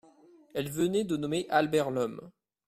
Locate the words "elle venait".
0.55-1.03